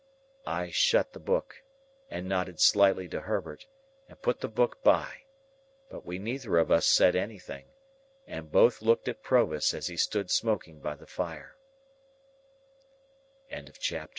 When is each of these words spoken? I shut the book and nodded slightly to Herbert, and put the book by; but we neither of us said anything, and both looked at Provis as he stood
I 0.47 0.71
shut 0.71 1.13
the 1.13 1.19
book 1.19 1.61
and 2.09 2.27
nodded 2.27 2.59
slightly 2.59 3.07
to 3.09 3.21
Herbert, 3.21 3.67
and 4.09 4.19
put 4.19 4.39
the 4.39 4.47
book 4.47 4.81
by; 4.81 5.25
but 5.91 6.07
we 6.07 6.17
neither 6.17 6.57
of 6.57 6.71
us 6.71 6.87
said 6.87 7.15
anything, 7.15 7.65
and 8.25 8.51
both 8.51 8.81
looked 8.81 9.07
at 9.07 9.21
Provis 9.21 9.75
as 9.75 9.85
he 9.85 9.97
stood 9.97 10.31